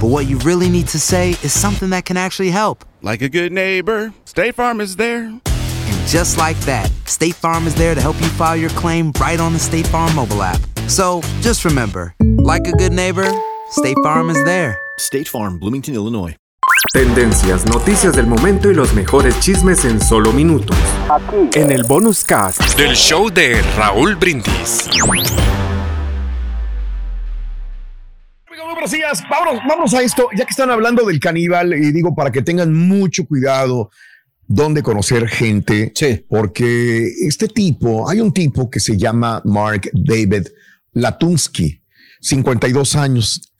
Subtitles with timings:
[0.00, 2.86] but what you really need to say is something that can actually help.
[3.02, 5.24] Like a good neighbor, State Farm is there.
[5.24, 9.38] And just like that, State Farm is there to help you file your claim right
[9.38, 10.60] on the State Farm mobile app.
[10.88, 13.30] So just remember, like a good neighbor,
[13.70, 14.80] State Farm is there.
[14.98, 16.34] State Farm, Bloomington, Illinois.
[16.94, 20.76] Tendencias, noticias del momento y los mejores chismes en solo minutos.
[21.10, 21.58] Aquí.
[21.58, 22.60] En el bonus cast.
[22.76, 24.88] Del show de Raúl Brindis.
[28.80, 29.22] Buenos días.
[29.28, 32.72] Vámonos, vámonos a esto, ya que están hablando del caníbal, y digo para que tengan
[32.72, 33.90] mucho cuidado
[34.46, 35.92] dónde conocer gente,
[36.28, 40.46] porque este tipo, hay un tipo que se llama Mark David
[40.94, 41.82] Latunsky,
[42.22, 43.52] 52 años,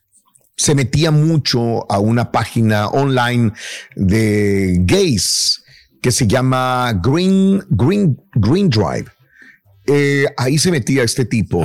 [0.57, 3.51] se metía mucho a una página online
[3.95, 5.63] de gays
[6.01, 9.05] que se llama Green, Green, Green Drive.
[9.85, 11.63] Eh, ahí se metía este tipo.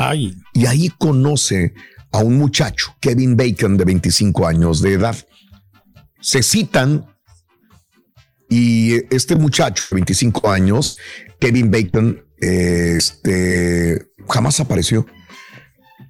[0.52, 1.72] Y ahí conoce
[2.16, 5.14] a un muchacho, Kevin Bacon, de 25 años de edad.
[6.18, 7.04] Se citan
[8.48, 10.96] y este muchacho, de 25 años,
[11.38, 15.06] Kevin Bacon, eh, este, jamás apareció.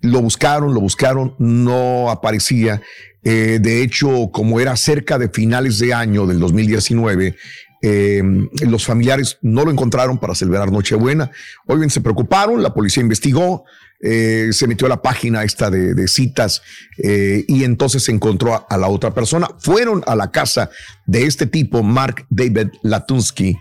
[0.00, 2.80] Lo buscaron, lo buscaron, no aparecía.
[3.24, 7.34] Eh, de hecho, como era cerca de finales de año del 2019,
[7.82, 8.22] eh,
[8.66, 11.30] los familiares no lo encontraron para celebrar Nochebuena.
[11.66, 13.64] Hoy bien se preocuparon, la policía investigó,
[14.00, 16.62] eh, se metió a la página esta de, citas
[16.98, 19.48] eh, y entonces se encontró a, a la otra persona.
[19.58, 20.70] Fueron a la casa
[21.06, 23.58] de este tipo, Mark David Latunsky,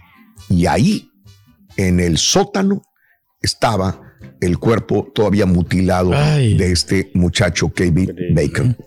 [0.50, 1.10] y ahí,
[1.78, 2.82] en el sótano,
[3.42, 4.05] estaba
[4.42, 8.78] el cuerpo todavía mutilado de este muchacho Kevin Bacon.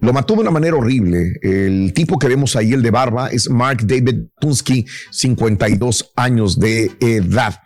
[0.00, 1.38] Lo mató de una manera horrible.
[1.42, 6.90] El tipo que vemos ahí, el de barba, es Mark David Tunsky, 52 años de
[7.00, 7.60] edad.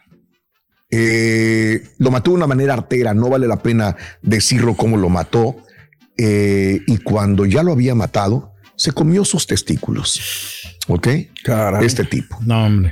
[0.90, 5.56] Eh, lo mató de una manera artera, no vale la pena decirlo cómo lo mató.
[6.18, 10.20] Eh, y cuando ya lo había matado, se comió sus testículos.
[10.88, 11.06] ¿Ok?
[11.82, 12.38] Este tipo.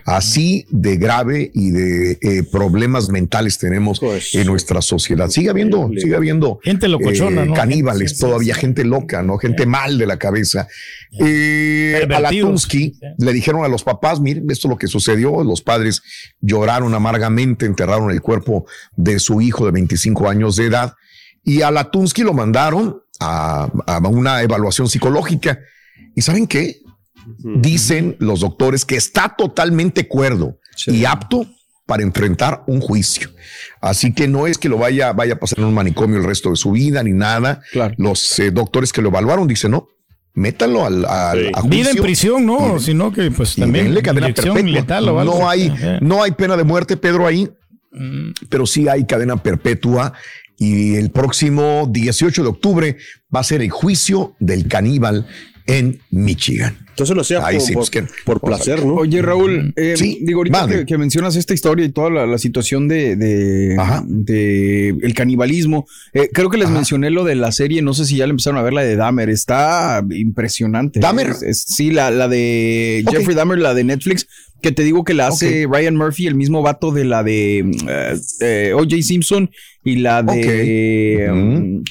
[0.04, 4.00] Así de grave y de eh, problemas mentales tenemos
[4.32, 5.28] en nuestra sociedad.
[5.28, 7.54] Sigue habiendo, sigue habiendo Gente locochona, eh, ¿no?
[7.54, 9.38] caníbales todavía, gente loca, ¿no?
[9.38, 10.68] Gente mal de la cabeza.
[11.18, 15.42] Eh, a le dijeron a los papás, miren, esto es lo que sucedió.
[15.42, 16.02] Los padres
[16.40, 20.94] lloraron amargamente, enterraron el cuerpo de su hijo de 25 años de edad
[21.42, 25.58] y a Latunsky lo mandaron a, a una evaluación psicológica.
[26.16, 26.76] ¿Y saben qué?
[27.38, 31.46] Dicen los doctores que está totalmente cuerdo y apto
[31.86, 33.30] para enfrentar un juicio.
[33.80, 36.50] Así que no es que lo vaya, vaya a pasar en un manicomio el resto
[36.50, 37.62] de su vida ni nada.
[37.96, 39.88] Los eh, doctores que lo evaluaron dicen, no,
[40.34, 42.02] métanlo al, al- a Vida en juicio.
[42.02, 42.76] prisión, ¿no?
[42.76, 44.62] Y- Sino que pues también denle cadena perpetua.
[44.62, 45.38] letal o algo.
[45.40, 47.48] no hay, no hay pena de muerte, Pedro, ahí,
[47.92, 48.30] Mm.
[48.48, 50.12] pero sí hay cadena perpetua.
[50.60, 52.96] Y el próximo 18 de octubre
[53.34, 55.26] va a ser el juicio del caníbal
[55.66, 56.86] en Michigan.
[57.00, 58.94] Entonces lo hacía por, sí, por- que- por placer, ¿no?
[58.94, 62.36] Oye, Raúl, eh, Sí, digo, ahorita que, que mencionas esta historia y toda la, la
[62.38, 67.80] situación de, de, de el canibalismo, eh, creo que les mencioné lo de la serie,
[67.82, 71.00] no sé si ya le empezaron a ver la de Dahmer, está impresionante.
[71.00, 71.28] ¿Dahmer?
[71.28, 73.04] Es- es- sí, la, la de.
[73.10, 74.26] Jeffrey Dahmer, la de Netflix,
[74.62, 78.16] que te digo que la hace Ryan Murphy, el mismo vato de la de eh,
[78.40, 78.96] eh, O.J.
[79.02, 79.50] Simpson
[79.84, 81.28] y la de...
[81.30, 81.34] Ok.
[81.34, 81.82] um,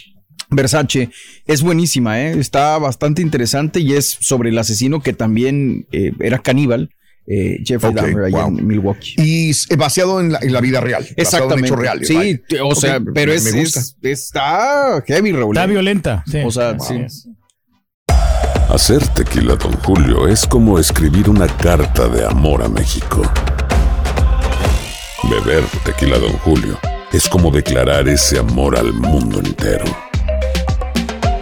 [0.52, 1.10] Versace
[1.46, 2.40] es buenísima, ¿eh?
[2.40, 6.90] está bastante interesante y es sobre el asesino que también eh, era caníbal,
[7.28, 8.58] eh, Jeffrey Dahmer, allá wow.
[8.58, 9.14] en Milwaukee.
[9.18, 11.06] Y es basado en la, en la vida real.
[11.16, 11.68] Exactamente.
[11.68, 12.08] hechos reales.
[12.08, 13.80] sí, o sea, pero me- es, me gusta.
[13.80, 15.56] es- está heavy, Raúl.
[15.56, 16.24] Está violenta.
[16.26, 16.40] sí.
[16.44, 16.88] O sea, Wow.
[16.88, 17.30] sí.
[18.70, 23.22] Hacer tequila, Don Julio, es como escribir una carta de amor a México.
[25.30, 26.78] Beber tequila, Don Julio,
[27.12, 29.86] es como declarar ese amor al mundo entero.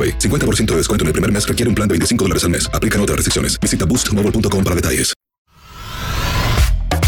[0.00, 0.18] AroPay.
[0.18, 2.70] 50% de descuento en el primer mes requiere un plan de 25 dólares al mes.
[2.72, 3.58] Aplican otras restricciones.
[3.60, 5.12] Visita boostmobile.com para detalles.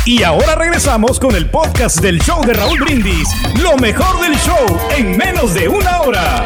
[0.05, 3.29] Y ahora regresamos con el podcast del show de Raúl Brindis.
[3.63, 6.45] Lo mejor del show en menos de una hora.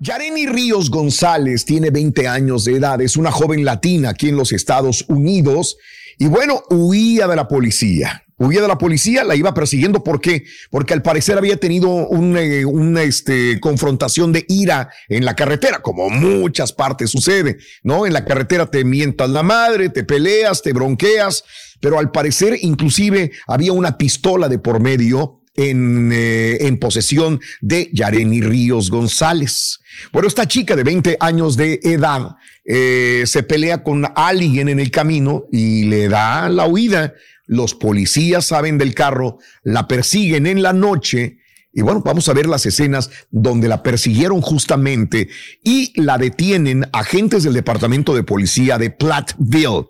[0.00, 4.52] Yareni Ríos González tiene 20 años de edad, es una joven latina aquí en los
[4.52, 5.76] Estados Unidos
[6.18, 8.24] y bueno, huía de la policía.
[8.38, 10.04] Huía de la policía, la iba persiguiendo.
[10.04, 10.44] ¿Por qué?
[10.70, 16.08] Porque al parecer había tenido eh, una este, confrontación de ira en la carretera, como
[16.08, 18.06] muchas partes sucede, ¿no?
[18.06, 21.44] En la carretera te mientas la madre, te peleas, te bronqueas,
[21.80, 27.90] pero al parecer inclusive había una pistola de por medio en, eh, en, posesión de
[27.92, 29.80] Yareni Ríos González.
[30.12, 34.90] Bueno, esta chica de 20 años de edad eh, se pelea con alguien en el
[34.90, 37.14] camino y le da la huida.
[37.48, 41.38] Los policías saben del carro, la persiguen en la noche.
[41.72, 45.30] Y bueno, vamos a ver las escenas donde la persiguieron justamente
[45.64, 49.86] y la detienen agentes del Departamento de Policía de Platteville,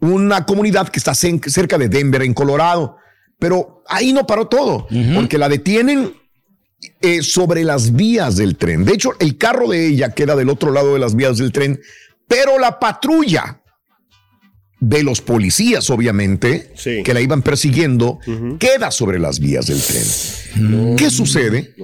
[0.00, 2.98] una comunidad que está cerca de Denver, en Colorado.
[3.38, 6.12] Pero ahí no paró todo, porque la detienen
[7.00, 8.84] eh, sobre las vías del tren.
[8.84, 11.80] De hecho, el carro de ella queda del otro lado de las vías del tren,
[12.28, 13.62] pero la patrulla
[14.88, 16.72] de los policías, obviamente,
[17.04, 18.18] que la iban persiguiendo,
[18.58, 20.96] queda sobre las vías del tren.
[20.96, 21.74] ¿Qué sucede?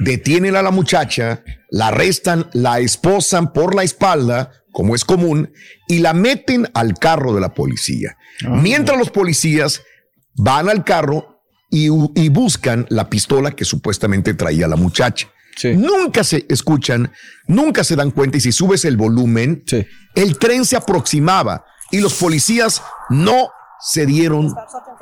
[0.00, 5.52] Detienen a la muchacha, la arrestan, la esposan por la espalda, como es común,
[5.86, 8.16] y la meten al carro de la policía.
[8.44, 8.60] Ah.
[8.60, 9.82] Mientras los policías
[10.34, 11.88] van al carro y,
[12.28, 15.28] buscan la pistola que supuestamente traía la muchacha.
[15.74, 17.12] Nunca se escuchan,
[17.48, 19.64] nunca se dan cuenta y si subes el volumen,
[20.14, 23.50] el tren se aproximaba y los policías no
[23.80, 24.54] se dieron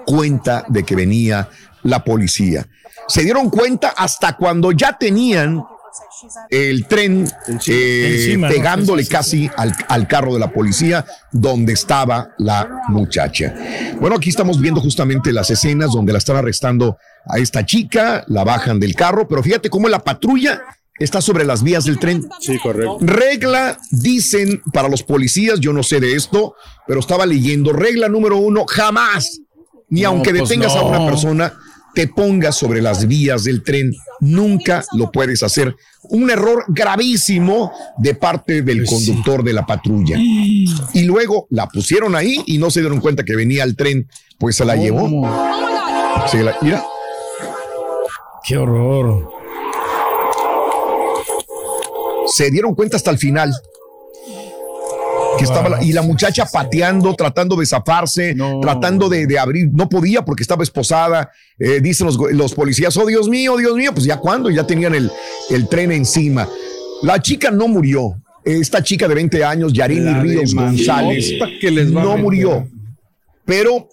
[0.07, 1.49] cuenta de que venía
[1.83, 2.67] la policía.
[3.09, 5.65] Se dieron cuenta hasta cuando ya tenían
[6.51, 7.29] el tren
[7.67, 13.55] eh, pegándole casi al, carro de la policía donde estaba la muchacha.
[14.01, 18.45] Bueno, aquí estamos viendo justamente las escenas donde la están arrestando a esta chica, la
[18.45, 20.63] bajan del carro, pero fíjate cómo la patrulla
[20.99, 22.27] está sobre las vías del tren.
[22.41, 22.99] Sí, correcto.
[23.01, 26.55] Regla, dicen para los policías, yo no sé de esto,
[26.87, 29.41] pero estaba leyendo, regla número uno, jamás,
[29.89, 31.53] ni aunque pues detengas a una persona,
[31.95, 33.91] te pongas sobre las vías del tren.
[34.21, 35.75] Nunca lo puedes hacer.
[36.11, 40.17] Un error gravísimo de parte del pues conductor de la patrulla.
[40.19, 44.09] Y luego la pusieron ahí y no se dieron cuenta que venía el tren,
[44.39, 45.09] pues se la llevó.
[46.31, 46.85] Se la, mira.
[48.47, 49.36] Qué horror.
[52.37, 53.51] Se dieron cuenta hasta el final
[55.39, 60.43] que estaba y la muchacha pateando, tratando de zafarse, tratando de, abrir, no podía porque
[60.43, 61.31] estaba esposada.
[61.59, 65.11] Eh, dicen los, policías, oh Dios mío, Dios mío, pues ya cuando, ya tenían el,
[65.49, 66.47] el tren encima.
[67.01, 68.21] La chica no murió.
[68.45, 71.33] Esta chica de 20 años, Yarini Ríos González,
[71.89, 72.69] no murió.
[73.47, 73.89] Pero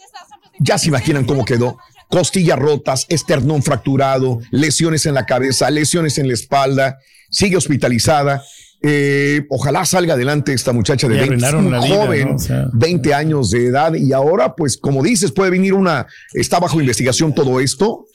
[0.59, 1.77] ya se imaginan cómo quedó.
[2.09, 6.99] Costillas rotas, esternón fracturado, lesiones en la cabeza, lesiones en la espalda,
[7.33, 8.43] sigue hospitalizada.
[8.85, 11.45] Eh, ojalá salga adelante esta muchacha de 20,
[11.87, 12.35] joven,
[12.73, 13.93] 20 años de edad.
[13.95, 18.05] Y ahora, pues como dices, puede venir una, está bajo investigación todo esto.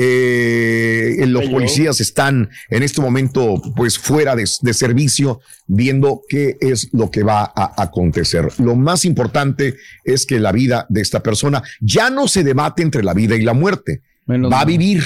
[0.00, 7.10] Eh, los policías están en este momento pues fuera de, servicio viendo qué es lo
[7.10, 8.48] que va a acontecer.
[8.58, 13.02] Lo más importante es que la vida de esta persona ya no se debate entre
[13.02, 14.02] la vida y la muerte.
[14.28, 15.02] va a vivir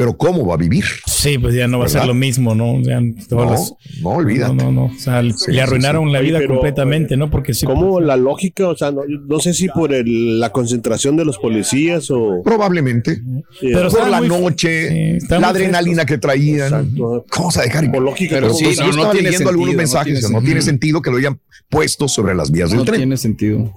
[0.00, 0.86] pero ¿cómo va a vivir?
[1.04, 2.78] Sí, pues ya no va a ser lo mismo, ¿no?
[2.78, 4.54] no, no, olvídate.
[4.54, 7.30] No, no, O sea, le arruinaron la vida completamente, ¿no?
[7.30, 7.66] Porque sí.
[7.66, 8.66] ¿Cómo pues, la lógica?
[8.68, 12.40] O sea, no, sé si por la concentración de los policías o.
[12.42, 13.20] Probablemente.
[13.60, 16.94] pero por la noche, la adrenalina que traían.
[17.28, 17.90] ¿Cómo se dejar?
[17.90, 20.30] Por lógica, pero sí, no, no tiene sentido, algunos mensajes.
[20.30, 21.38] No tiene, sentido que lo hayan
[21.68, 22.94] puesto sobre las vías del tren.
[22.94, 23.74] No tiene sentido.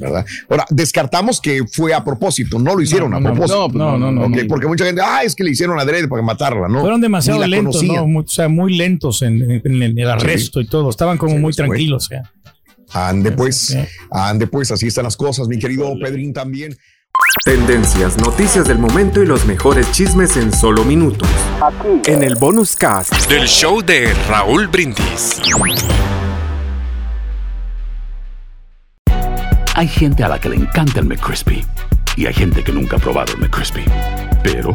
[0.00, 0.26] ¿verdad?
[0.48, 2.58] Ahora, descartamos que fue a propósito.
[2.58, 3.68] No lo hicieron a propósito.
[3.72, 4.28] No, no, no.
[4.48, 6.80] Porque mucha gente, ah, es que le hicieron adrede para matarla, ¿no?
[6.80, 8.04] Fueron demasiado lentos, ¿no?
[8.20, 10.90] o sea, muy lentos en, el arresto y todo.
[10.90, 12.08] Estaban como muy tranquilos.
[12.92, 13.76] Ande pues,
[14.10, 16.76] ande pues, así están las cosas, mi querido Pedrín también.
[17.44, 21.28] Tendencias, noticias del momento y los mejores chismes en solo minutos.
[21.62, 22.10] Aquí.
[22.10, 25.40] En el bonus cast del show de Raúl Brindis.
[29.76, 31.64] Hay gente a la que le encanta el McCrispy
[32.16, 33.84] y hay gente que nunca ha probado el McCrispy.
[34.42, 34.74] Pero